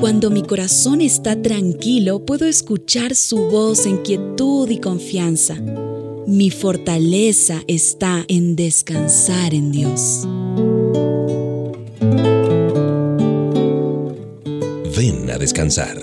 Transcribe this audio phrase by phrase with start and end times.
[0.00, 5.56] Cuando mi corazón está tranquilo, puedo escuchar su voz en quietud y confianza.
[6.26, 10.26] Mi fortaleza está en descansar en Dios.
[14.96, 15.98] Ven a descansar.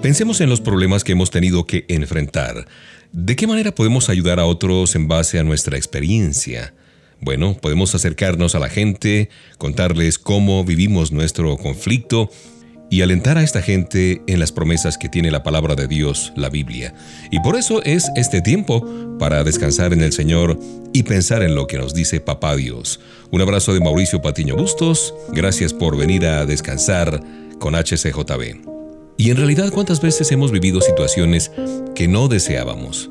[0.00, 2.66] Pensemos en los problemas que hemos tenido que enfrentar.
[3.12, 6.72] ¿De qué manera podemos ayudar a otros en base a nuestra experiencia?
[7.20, 12.30] Bueno, podemos acercarnos a la gente, contarles cómo vivimos nuestro conflicto
[12.90, 16.48] y alentar a esta gente en las promesas que tiene la palabra de Dios, la
[16.48, 16.94] Biblia.
[17.30, 18.82] Y por eso es este tiempo
[19.18, 20.58] para descansar en el Señor
[20.94, 22.98] y pensar en lo que nos dice Papá Dios.
[23.30, 25.14] Un abrazo de Mauricio Patiño Bustos.
[25.34, 27.22] Gracias por venir a descansar
[27.58, 28.71] con HCJB.
[29.22, 31.52] Y en realidad, ¿cuántas veces hemos vivido situaciones
[31.94, 33.08] que no deseábamos?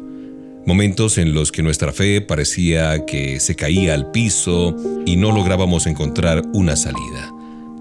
[0.65, 5.87] Momentos en los que nuestra fe parecía que se caía al piso y no lográbamos
[5.87, 7.31] encontrar una salida.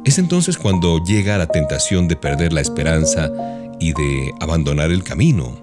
[0.04, 3.32] Es entonces cuando llega la tentación de perder la esperanza
[3.80, 5.58] y de abandonar el camino.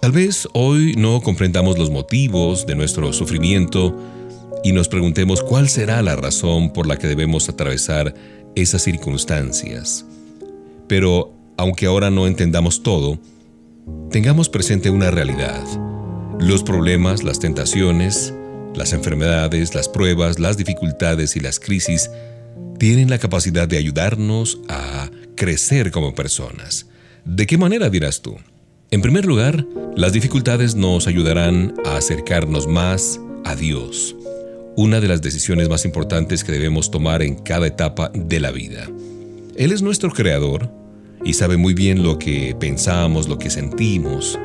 [0.00, 3.96] Tal vez hoy no comprendamos los motivos de nuestro sufrimiento
[4.64, 8.16] y nos preguntemos cuál será la razón por la que debemos atravesar
[8.56, 10.04] esas circunstancias.
[10.88, 13.18] Pero aunque ahora no entendamos todo,
[14.10, 15.62] tengamos presente una realidad.
[16.38, 18.32] Los problemas, las tentaciones,
[18.76, 22.10] las enfermedades, las pruebas, las dificultades y las crisis
[22.78, 26.86] tienen la capacidad de ayudarnos a crecer como personas.
[27.24, 28.36] ¿De qué manera dirás tú?
[28.92, 29.66] En primer lugar,
[29.96, 34.14] las dificultades nos ayudarán a acercarnos más a Dios,
[34.76, 38.88] una de las decisiones más importantes que debemos tomar en cada etapa de la vida.
[39.56, 40.70] Él es nuestro creador
[41.24, 44.38] y sabe muy bien lo que pensamos, lo que sentimos.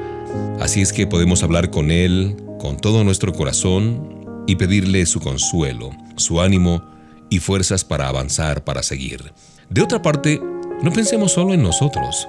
[0.60, 5.92] Así es que podemos hablar con Él con todo nuestro corazón y pedirle su consuelo,
[6.16, 6.82] su ánimo
[7.30, 9.34] y fuerzas para avanzar, para seguir.
[9.70, 10.40] De otra parte,
[10.82, 12.28] no pensemos solo en nosotros.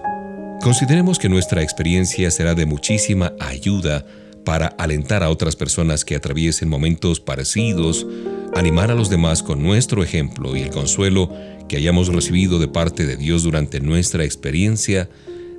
[0.61, 4.05] Consideremos que nuestra experiencia será de muchísima ayuda
[4.45, 8.07] para alentar a otras personas que atraviesen momentos parecidos,
[8.55, 11.31] animar a los demás con nuestro ejemplo y el consuelo
[11.69, 15.09] que hayamos recibido de parte de Dios durante nuestra experiencia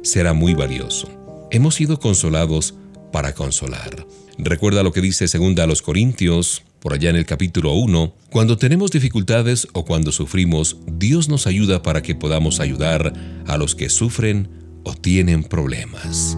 [0.03, 1.09] será muy valioso.
[1.51, 2.75] Hemos sido consolados
[3.11, 4.05] para consolar.
[4.37, 8.57] Recuerda lo que dice segunda a los Corintios, por allá en el capítulo 1, cuando
[8.57, 13.13] tenemos dificultades o cuando sufrimos, Dios nos ayuda para que podamos ayudar
[13.47, 14.49] a los que sufren
[14.83, 16.37] o tienen problemas.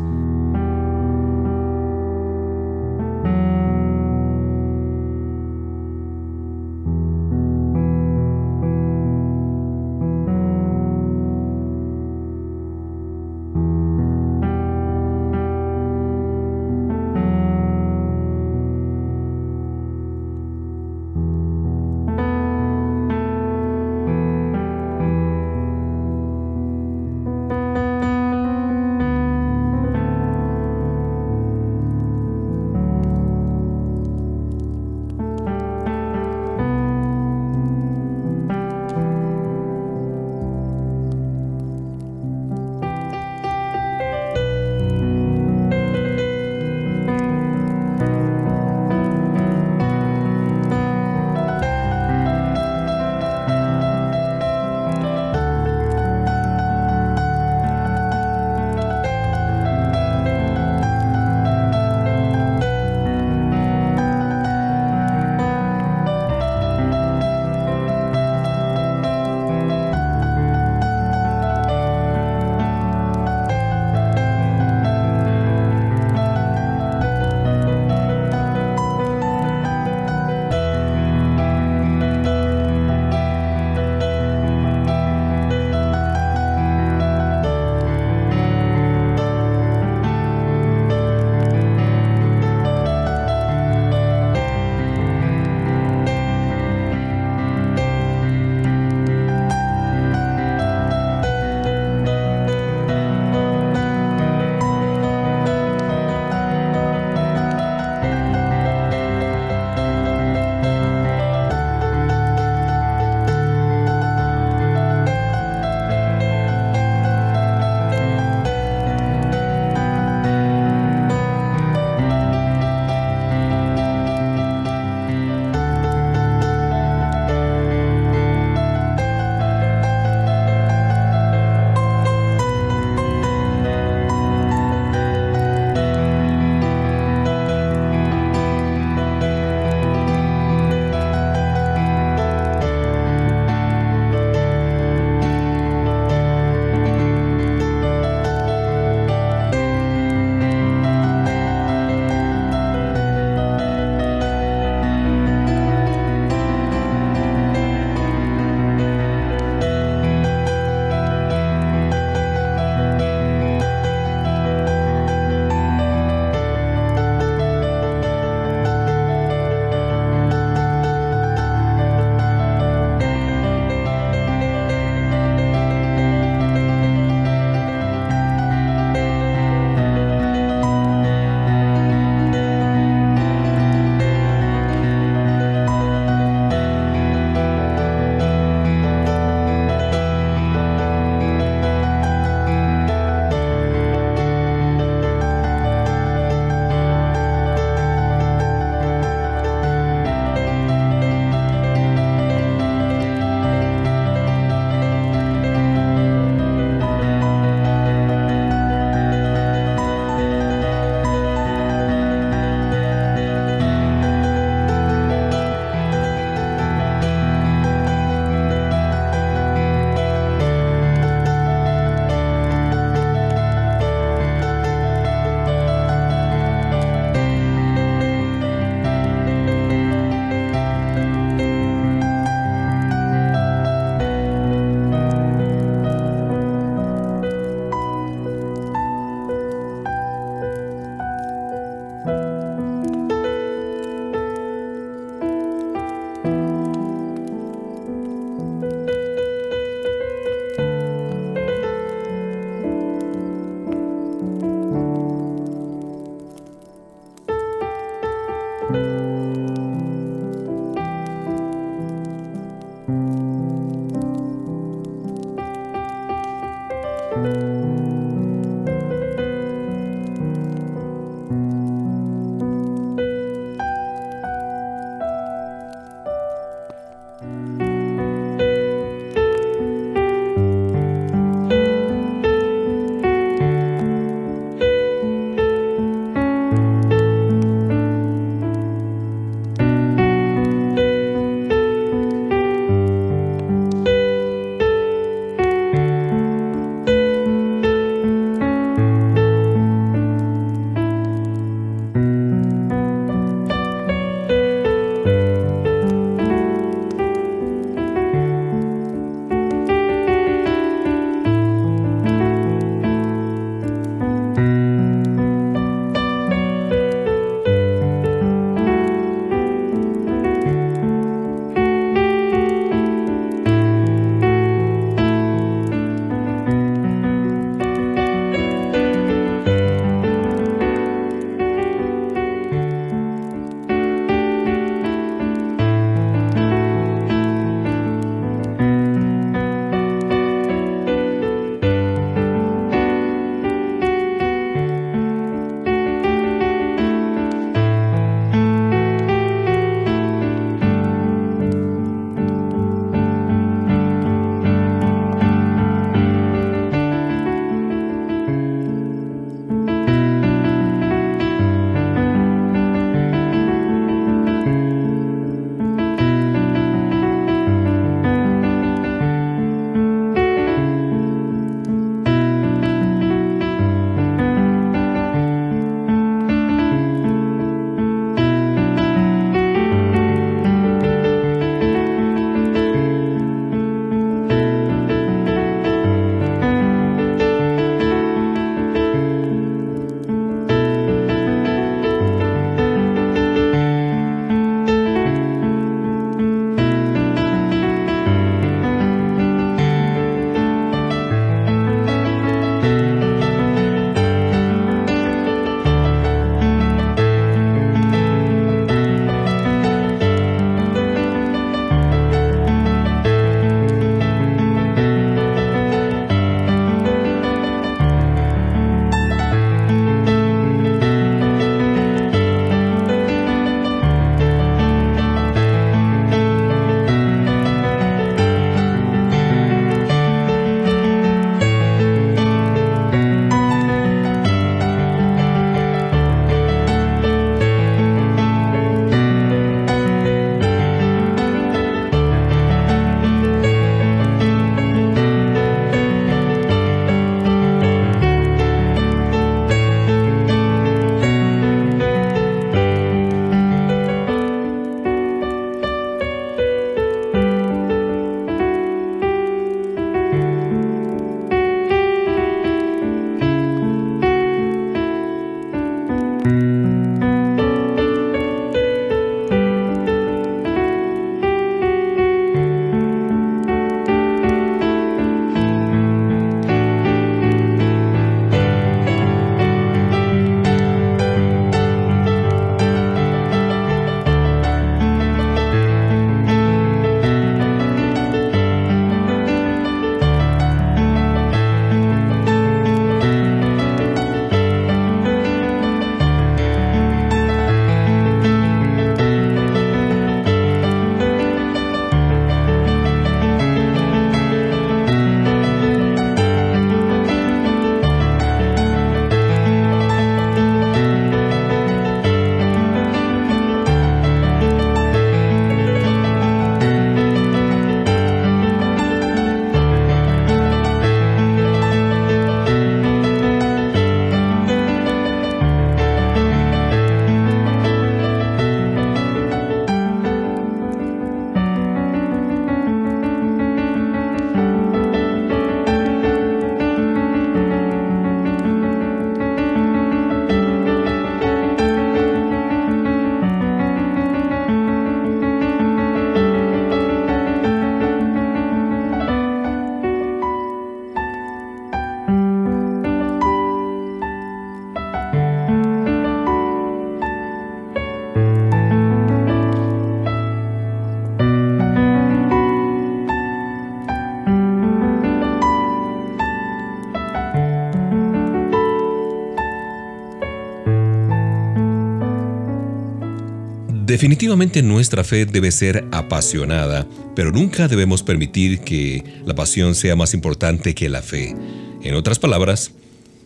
[573.87, 580.13] Definitivamente nuestra fe debe ser apasionada, pero nunca debemos permitir que la pasión sea más
[580.13, 581.33] importante que la fe.
[581.81, 582.71] En otras palabras,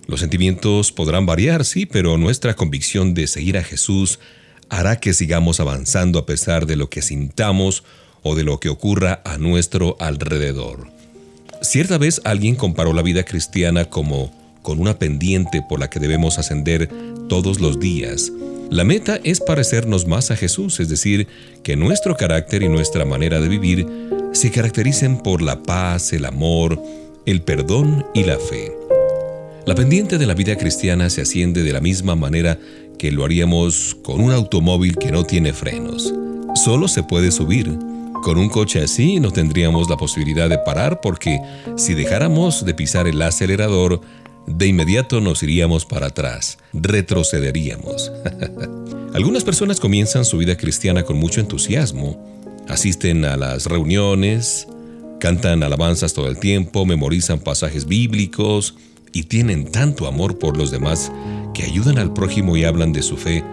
[0.06, 4.20] los sentimientos podrán variar, sí, pero nuestra convicción de seguir a Jesús
[4.70, 7.84] hará que sigamos avanzando a pesar de lo que sintamos
[8.22, 10.92] o de lo que ocurra a nuestro alrededor.
[11.64, 16.38] Cierta vez alguien comparó la vida cristiana como con una pendiente por la que debemos
[16.38, 16.88] ascender
[17.30, 18.32] todos los días.
[18.72, 21.28] La meta es parecernos más a Jesús, es decir,
[21.62, 23.86] que nuestro carácter y nuestra manera de vivir
[24.32, 26.82] se caractericen por la paz, el amor,
[27.26, 28.72] el perdón y la fe.
[29.66, 32.58] La pendiente de la vida cristiana se asciende de la misma manera
[32.98, 36.14] que lo haríamos con un automóvil que no tiene frenos.
[36.56, 37.78] Solo se puede subir.
[38.24, 41.42] Con un coche así no tendríamos la posibilidad de parar porque
[41.76, 44.00] si dejáramos de pisar el acelerador,
[44.48, 48.12] de inmediato nos iríamos para atrás, retrocederíamos.
[49.14, 52.18] Algunas personas comienzan su vida cristiana con mucho entusiasmo,
[52.68, 54.68] asisten a las reuniones,
[55.20, 58.76] cantan alabanzas todo el tiempo, memorizan pasajes bíblicos
[59.14, 61.12] y tienen tanto amor por los demás
[61.54, 63.44] que ayudan al prójimo y hablan de su fe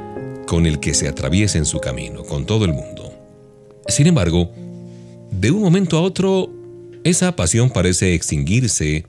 [0.47, 3.13] con el que se atraviesa en su camino, con todo el mundo.
[3.89, 4.51] Sin embargo,
[5.31, 6.51] de un momento a otro,
[7.05, 9.05] esa pasión parece extinguirse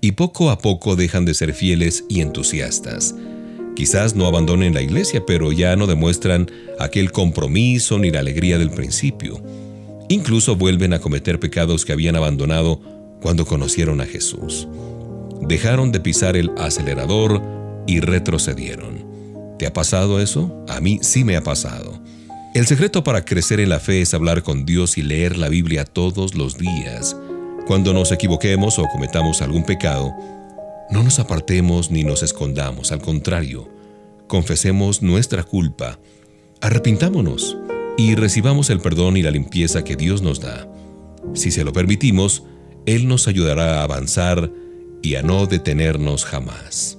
[0.00, 3.14] y poco a poco dejan de ser fieles y entusiastas.
[3.76, 8.70] Quizás no abandonen la iglesia, pero ya no demuestran aquel compromiso ni la alegría del
[8.70, 9.42] principio.
[10.08, 12.80] Incluso vuelven a cometer pecados que habían abandonado
[13.22, 14.66] cuando conocieron a Jesús.
[15.42, 17.42] Dejaron de pisar el acelerador
[17.86, 19.06] y retrocedieron.
[19.58, 20.64] ¿Te ha pasado eso?
[20.68, 22.02] A mí sí me ha pasado.
[22.54, 25.84] El secreto para crecer en la fe es hablar con Dios y leer la Biblia
[25.84, 27.16] todos los días.
[27.66, 30.12] Cuando nos equivoquemos o cometamos algún pecado,
[30.90, 33.68] no nos apartemos ni nos escondamos, al contrario,
[34.26, 36.00] confesemos nuestra culpa,
[36.60, 37.56] arrepintámonos
[37.96, 40.68] y recibamos el perdón y la limpieza que Dios nos da.
[41.34, 42.44] Si se lo permitimos,
[42.86, 44.50] Él nos ayudará a avanzar
[45.02, 46.98] y a no detenernos jamás.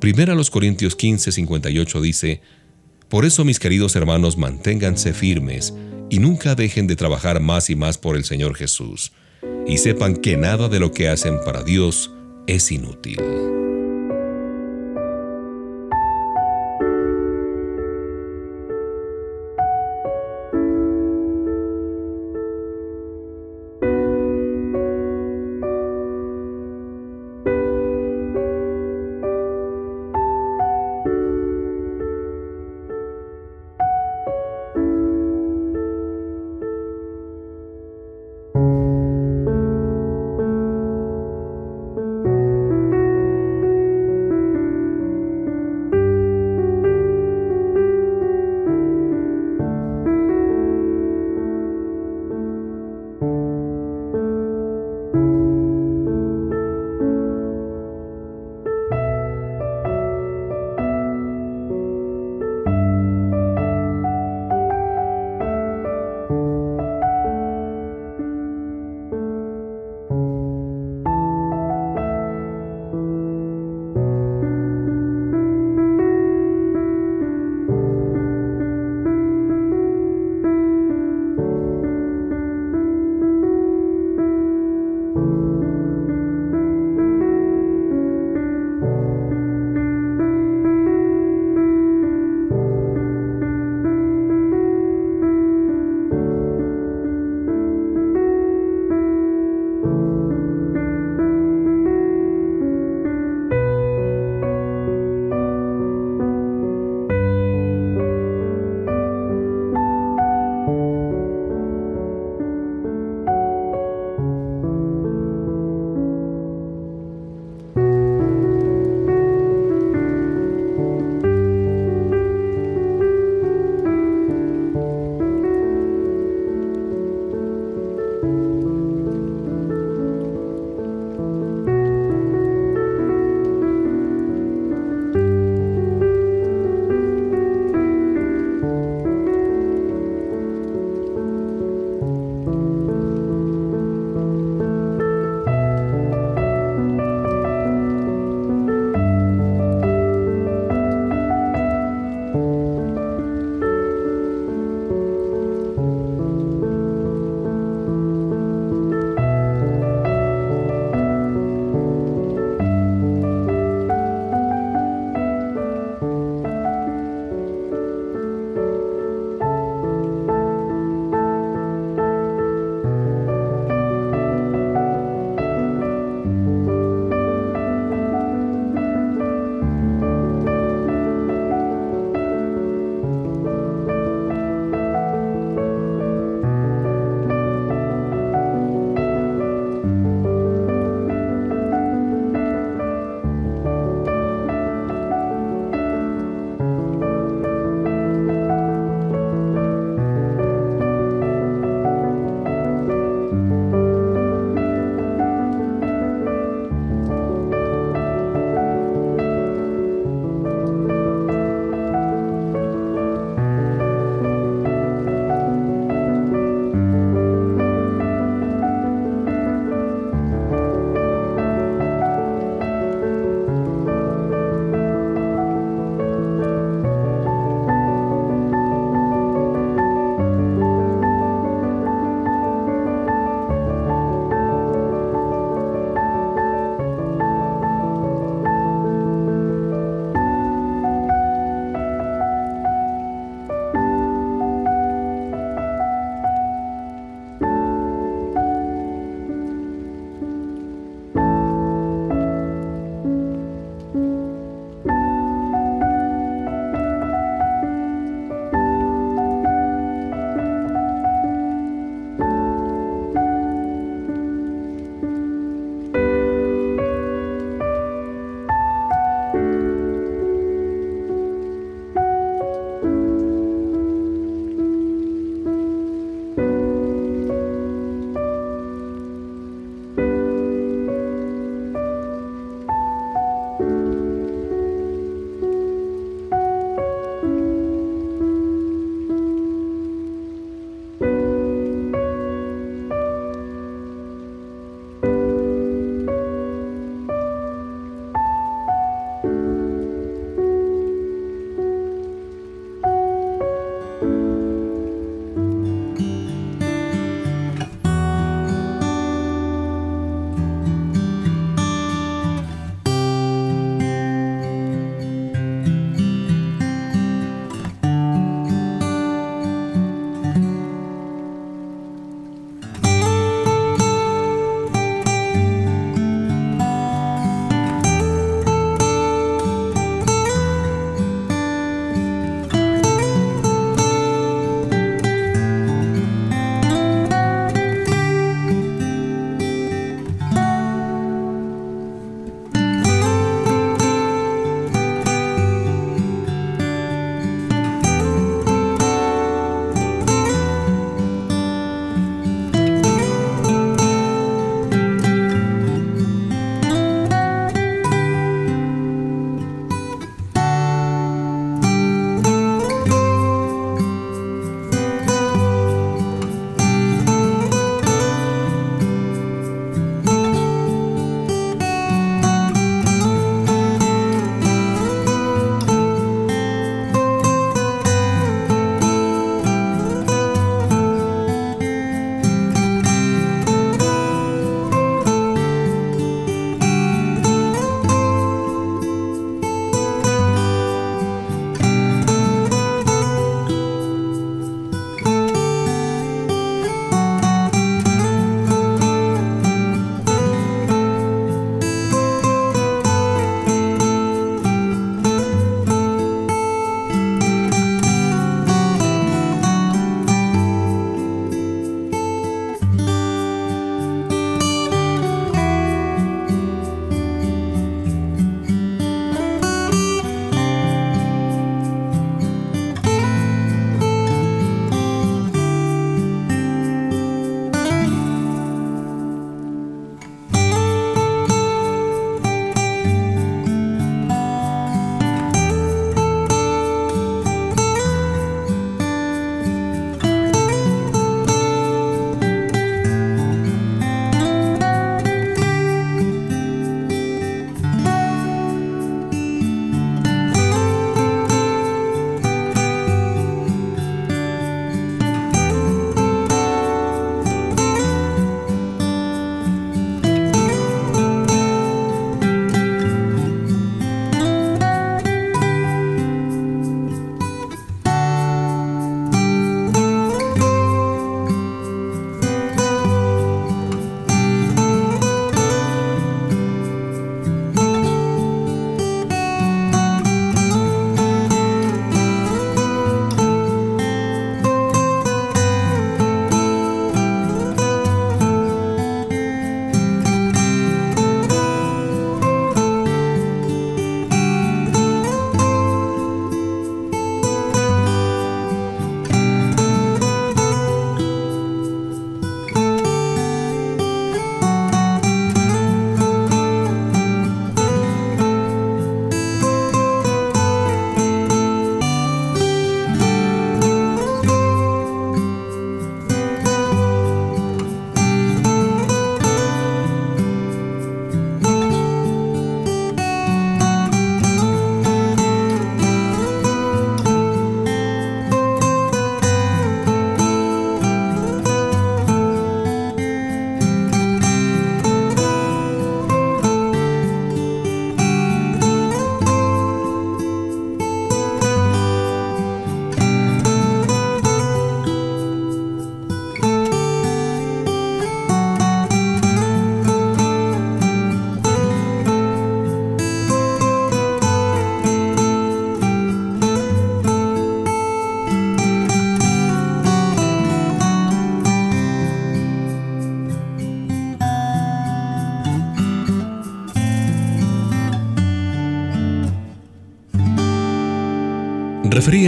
[0.00, 2.40] Primera los Corintios 15, 58 dice,
[3.08, 5.74] Por eso mis queridos hermanos manténganse firmes
[6.08, 9.12] y nunca dejen de trabajar más y más por el Señor Jesús,
[9.66, 12.12] y sepan que nada de lo que hacen para Dios
[12.46, 13.18] es inútil.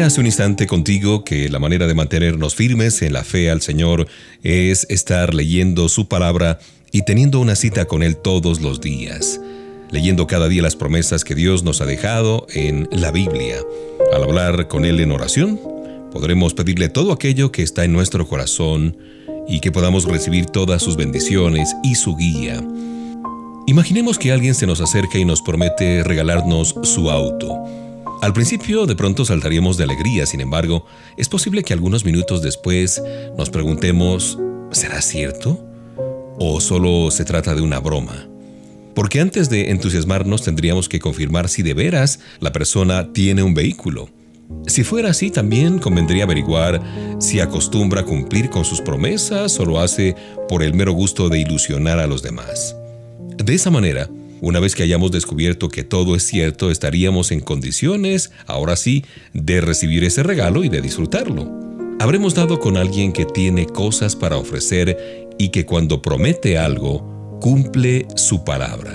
[0.02, 4.08] Hace un instante contigo que la manera de mantenernos firmes en la fe al Señor
[4.42, 6.58] es estar leyendo su palabra
[6.90, 9.40] y teniendo una cita con Él todos los días,
[9.90, 13.56] leyendo cada día las promesas que Dios nos ha dejado en la Biblia.
[14.12, 15.60] Al hablar con Él en oración,
[16.12, 18.96] podremos pedirle todo aquello que está en nuestro corazón
[19.48, 22.62] y que podamos recibir todas sus bendiciones y su guía.
[23.66, 27.81] Imaginemos que alguien se nos acerca y nos promete regalarnos su auto.
[28.22, 33.02] Al principio de pronto saltaríamos de alegría, sin embargo, es posible que algunos minutos después
[33.36, 34.38] nos preguntemos,
[34.70, 35.58] ¿será cierto?
[36.38, 38.28] ¿O solo se trata de una broma?
[38.94, 44.08] Porque antes de entusiasmarnos tendríamos que confirmar si de veras la persona tiene un vehículo.
[44.68, 46.80] Si fuera así, también convendría averiguar
[47.18, 50.14] si acostumbra cumplir con sus promesas o lo hace
[50.48, 52.76] por el mero gusto de ilusionar a los demás.
[53.36, 54.08] De esa manera,
[54.42, 59.60] una vez que hayamos descubierto que todo es cierto, estaríamos en condiciones, ahora sí, de
[59.60, 61.48] recibir ese regalo y de disfrutarlo.
[62.00, 68.08] Habremos dado con alguien que tiene cosas para ofrecer y que cuando promete algo, cumple
[68.16, 68.92] su palabra.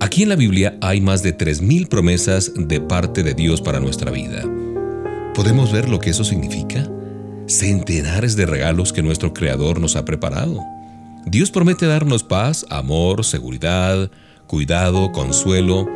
[0.00, 4.10] Aquí en la Biblia hay más de 3.000 promesas de parte de Dios para nuestra
[4.10, 4.42] vida.
[5.32, 6.90] ¿Podemos ver lo que eso significa?
[7.46, 10.60] Centenares de regalos que nuestro Creador nos ha preparado.
[11.24, 14.10] Dios promete darnos paz, amor, seguridad,
[14.50, 15.86] cuidado, consuelo,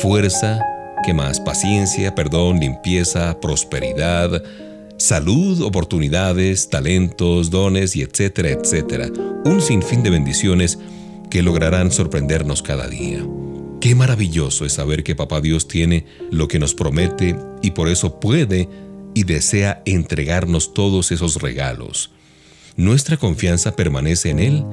[0.00, 0.60] fuerza,
[1.04, 1.40] ¿qué más?
[1.40, 4.40] Paciencia, perdón, limpieza, prosperidad,
[4.98, 9.08] salud, oportunidades, talentos, dones y etcétera, etcétera.
[9.44, 10.78] Un sinfín de bendiciones
[11.28, 13.26] que lograrán sorprendernos cada día.
[13.80, 18.20] Qué maravilloso es saber que Papá Dios tiene lo que nos promete y por eso
[18.20, 18.68] puede
[19.14, 22.12] y desea entregarnos todos esos regalos.
[22.76, 24.64] Nuestra confianza permanece en Él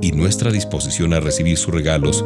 [0.00, 2.24] y nuestra disposición a recibir sus regalos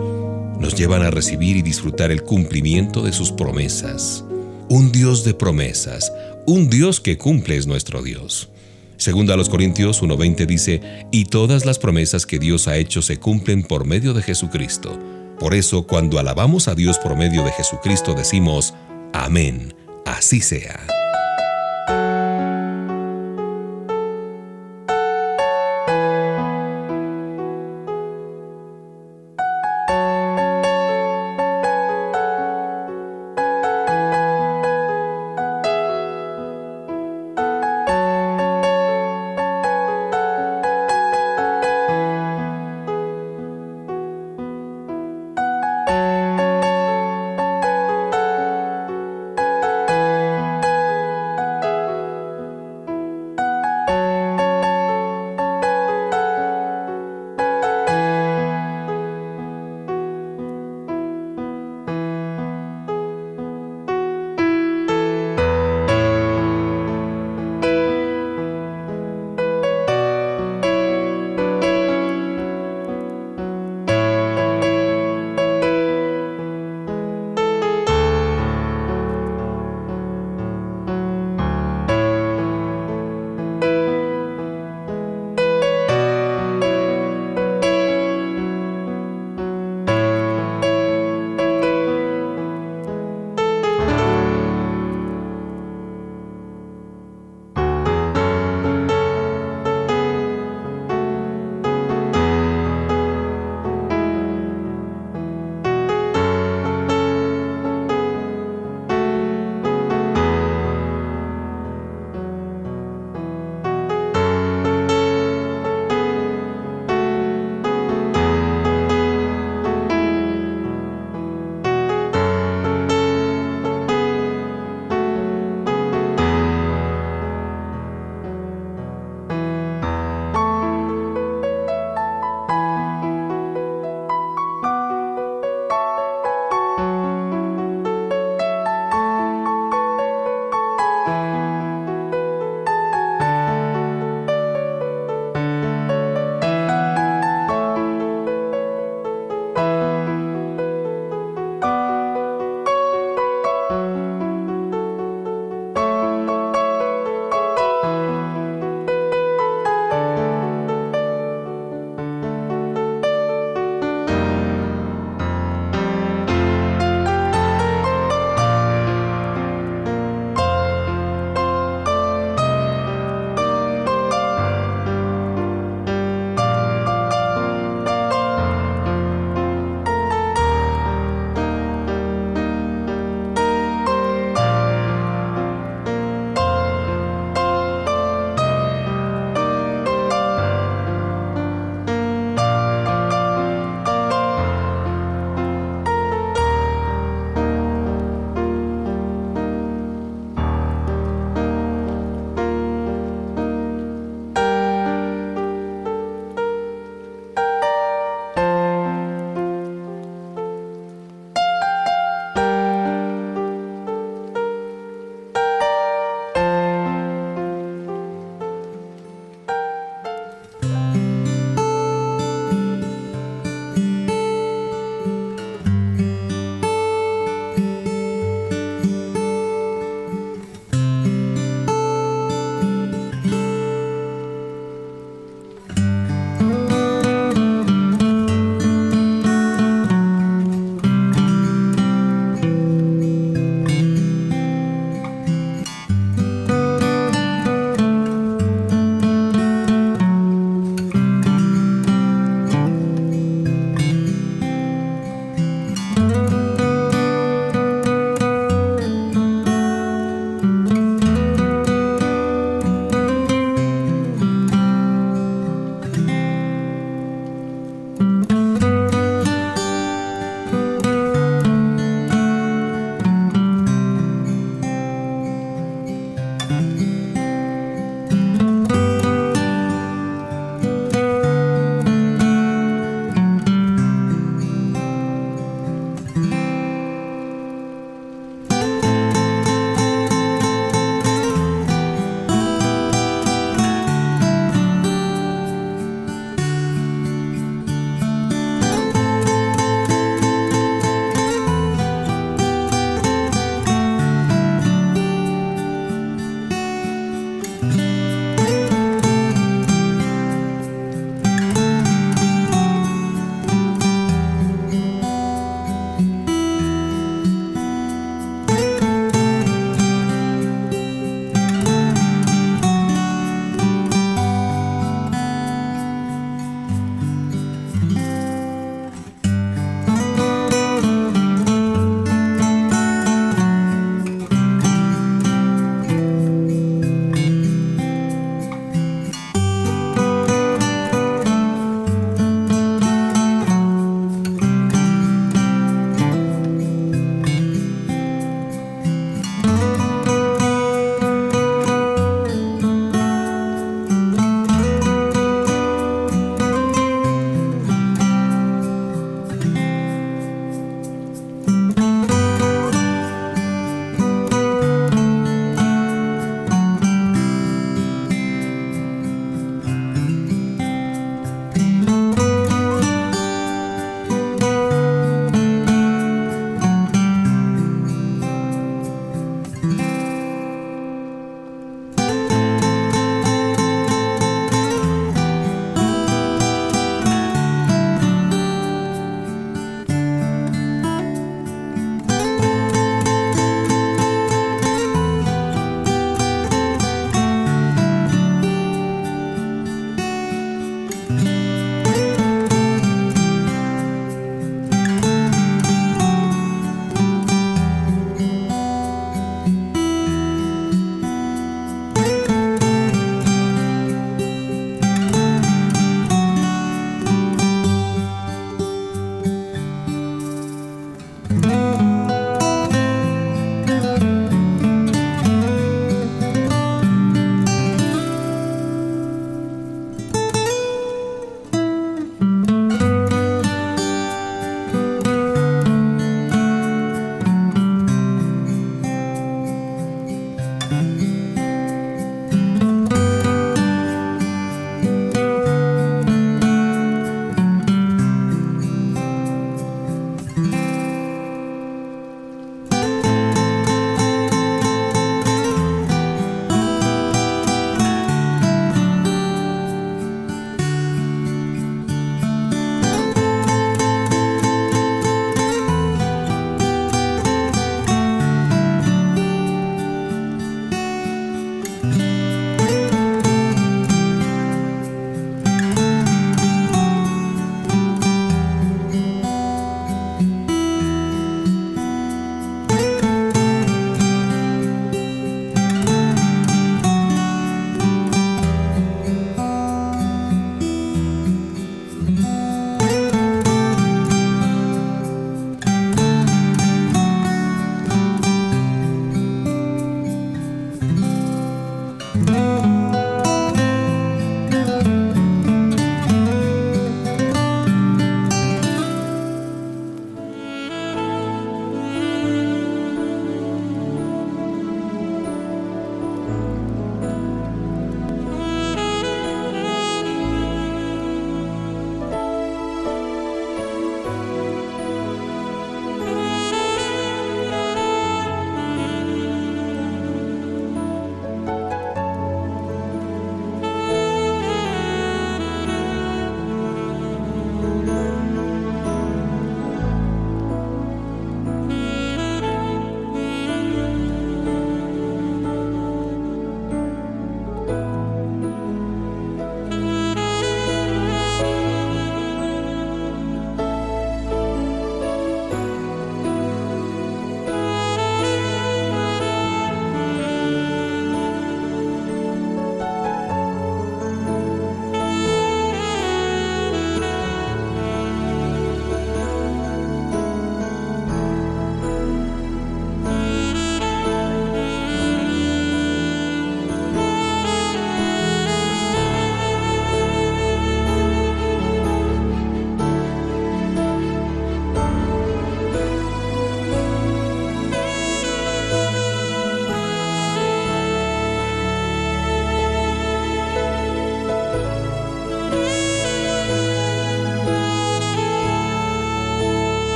[0.59, 4.25] nos llevan a recibir y disfrutar el cumplimiento de sus promesas.
[4.69, 6.12] Un Dios de promesas,
[6.47, 8.51] un Dios que cumple es nuestro Dios.
[8.97, 13.19] Segunda a los Corintios 1.20 dice, y todas las promesas que Dios ha hecho se
[13.19, 14.99] cumplen por medio de Jesucristo.
[15.38, 18.73] Por eso, cuando alabamos a Dios por medio de Jesucristo, decimos,
[19.12, 19.75] Amén,
[20.07, 20.87] así sea.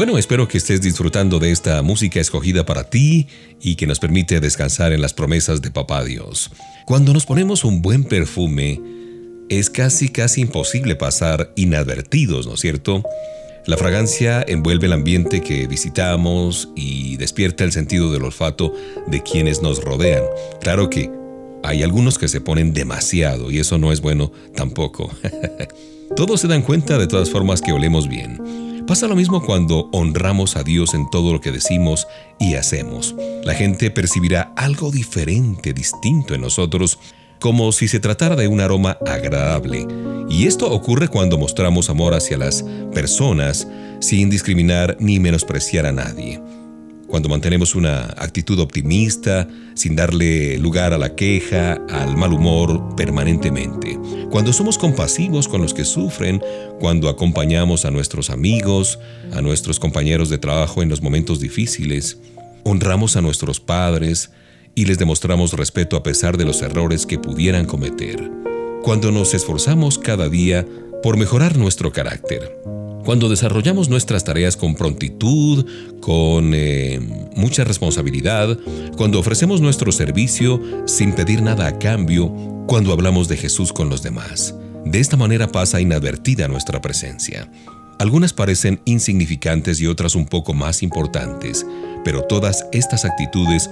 [0.00, 3.26] Bueno, espero que estés disfrutando de esta música escogida para ti
[3.60, 6.50] y que nos permite descansar en las promesas de Papá Dios.
[6.86, 8.80] Cuando nos ponemos un buen perfume,
[9.50, 13.02] es casi casi imposible pasar inadvertidos, ¿no es cierto?
[13.66, 18.72] La fragancia envuelve el ambiente que visitamos y despierta el sentido del olfato
[19.06, 20.22] de quienes nos rodean.
[20.62, 21.10] Claro que
[21.62, 25.10] hay algunos que se ponen demasiado y eso no es bueno tampoco.
[26.16, 28.69] Todos se dan cuenta de todas formas que olemos bien.
[28.90, 32.08] Pasa lo mismo cuando honramos a Dios en todo lo que decimos
[32.40, 33.14] y hacemos.
[33.44, 36.98] La gente percibirá algo diferente, distinto en nosotros,
[37.38, 39.86] como si se tratara de un aroma agradable.
[40.28, 43.68] Y esto ocurre cuando mostramos amor hacia las personas
[44.00, 46.42] sin discriminar ni menospreciar a nadie
[47.10, 53.98] cuando mantenemos una actitud optimista, sin darle lugar a la queja, al mal humor permanentemente,
[54.30, 56.40] cuando somos compasivos con los que sufren,
[56.78, 59.00] cuando acompañamos a nuestros amigos,
[59.32, 62.18] a nuestros compañeros de trabajo en los momentos difíciles,
[62.62, 64.30] honramos a nuestros padres
[64.76, 68.30] y les demostramos respeto a pesar de los errores que pudieran cometer,
[68.82, 70.64] cuando nos esforzamos cada día
[71.02, 72.56] por mejorar nuestro carácter
[73.04, 75.66] cuando desarrollamos nuestras tareas con prontitud,
[76.00, 77.00] con eh,
[77.34, 78.58] mucha responsabilidad,
[78.96, 82.28] cuando ofrecemos nuestro servicio sin pedir nada a cambio,
[82.66, 84.54] cuando hablamos de Jesús con los demás.
[84.84, 87.50] De esta manera pasa inadvertida nuestra presencia.
[87.98, 91.66] Algunas parecen insignificantes y otras un poco más importantes,
[92.04, 93.68] pero todas estas actitudes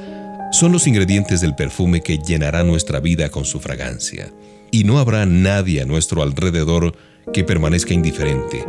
[0.52, 4.32] son los ingredientes del perfume que llenará nuestra vida con su fragancia.
[4.70, 6.94] Y no habrá nadie a nuestro alrededor
[7.32, 8.64] que permanezca indiferente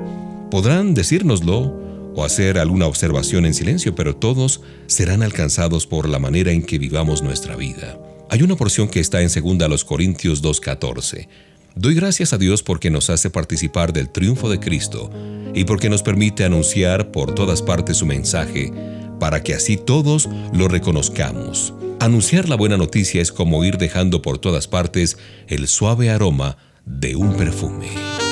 [0.49, 6.51] Podrán decírnoslo o hacer alguna observación en silencio, pero todos serán alcanzados por la manera
[6.51, 7.99] en que vivamos nuestra vida.
[8.31, 11.27] Hay una porción que está en 2 Corintios 2.14.
[11.75, 15.11] Doy gracias a Dios porque nos hace participar del triunfo de Cristo
[15.53, 18.73] y porque nos permite anunciar por todas partes su mensaje,
[19.19, 21.75] para que así todos lo reconozcamos.
[21.99, 27.15] Anunciar la buena noticia es como ir dejando por todas partes el suave aroma de
[27.15, 28.28] un perfume.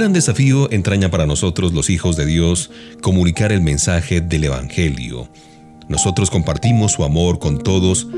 [0.00, 2.70] Gran desafío entraña para nosotros los hijos de Dios
[3.02, 5.28] comunicar el mensaje del Evangelio.
[5.90, 8.08] Nosotros compartimos su amor con todos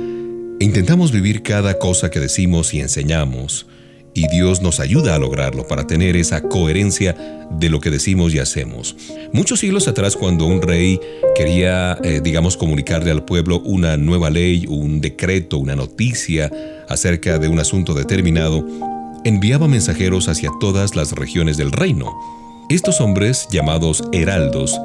[0.60, 3.66] e intentamos vivir cada cosa que decimos y enseñamos,
[4.14, 7.16] y Dios nos ayuda a lograrlo para tener esa coherencia
[7.50, 8.94] de lo que decimos y hacemos.
[9.32, 11.00] Muchos siglos atrás, cuando un rey
[11.34, 16.48] quería, eh, digamos, comunicarle al pueblo una nueva ley, un decreto, una noticia
[16.88, 18.64] acerca de un asunto determinado,
[19.24, 22.12] enviaba mensajeros hacia todas las regiones del reino.
[22.68, 24.78] Estos hombres, llamados heraldos,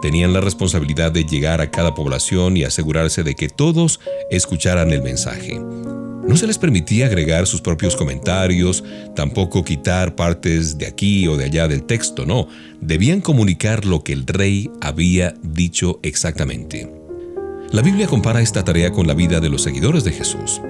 [0.00, 5.02] tenían la responsabilidad de llegar a cada población y asegurarse de que todos escucharan el
[5.02, 5.58] mensaje.
[5.58, 8.82] No se les permitía agregar sus propios comentarios,
[9.14, 12.48] tampoco quitar partes de aquí o de allá del texto, no,
[12.80, 16.90] debían comunicar lo que el rey había dicho exactamente.
[17.72, 20.62] La Biblia compara esta tarea con la vida de los seguidores de Jesús.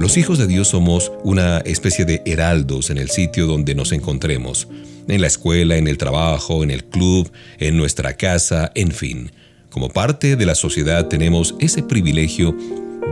[0.00, 4.66] Los hijos de Dios somos una especie de heraldos en el sitio donde nos encontremos,
[5.06, 9.30] en la escuela, en el trabajo, en el club, en nuestra casa, en fin.
[9.68, 12.56] Como parte de la sociedad tenemos ese privilegio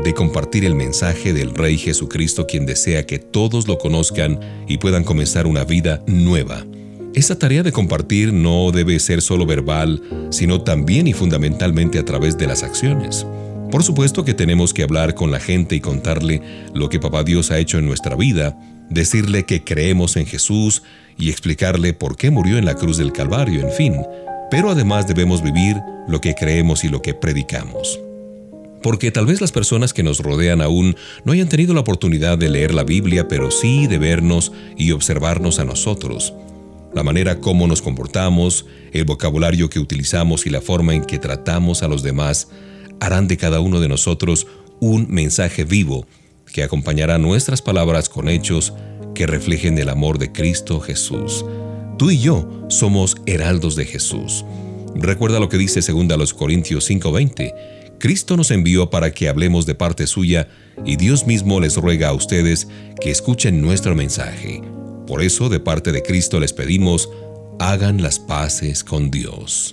[0.02, 5.04] de compartir el mensaje del Rey Jesucristo quien desea que todos lo conozcan y puedan
[5.04, 6.64] comenzar una vida nueva.
[7.14, 12.38] Esa tarea de compartir no debe ser solo verbal, sino también y fundamentalmente a través
[12.38, 13.26] de las acciones.
[13.70, 16.40] Por supuesto que tenemos que hablar con la gente y contarle
[16.74, 18.58] lo que Papá Dios ha hecho en nuestra vida,
[18.88, 20.82] decirle que creemos en Jesús
[21.18, 23.96] y explicarle por qué murió en la cruz del Calvario, en fin.
[24.50, 25.76] Pero además debemos vivir
[26.08, 28.00] lo que creemos y lo que predicamos.
[28.82, 32.48] Porque tal vez las personas que nos rodean aún no hayan tenido la oportunidad de
[32.48, 36.32] leer la Biblia, pero sí de vernos y observarnos a nosotros.
[36.94, 41.82] La manera como nos comportamos, el vocabulario que utilizamos y la forma en que tratamos
[41.82, 42.48] a los demás
[43.00, 44.46] harán de cada uno de nosotros
[44.80, 46.06] un mensaje vivo
[46.52, 48.72] que acompañará nuestras palabras con hechos
[49.14, 51.44] que reflejen el amor de Cristo Jesús.
[51.98, 54.44] Tú y yo somos heraldos de Jesús.
[54.94, 60.06] Recuerda lo que dice 2 Corintios 5:20 Cristo nos envió para que hablemos de parte
[60.06, 60.48] suya
[60.84, 62.68] y Dios mismo les ruega a ustedes
[63.00, 64.62] que escuchen nuestro mensaje.
[65.06, 67.10] Por eso, de parte de Cristo les pedimos,
[67.58, 69.72] hagan las paces con Dios.